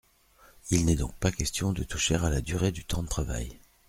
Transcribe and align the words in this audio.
Il 0.71 0.85
n’est 0.87 0.95
donc 0.95 1.13
pas 1.19 1.29
question 1.31 1.73
de 1.73 1.83
toucher 1.83 2.15
à 2.15 2.31
la 2.31 2.41
durée 2.41 2.71
du 2.71 2.83
temps 2.83 3.03
de 3.03 3.07
travail. 3.07 3.59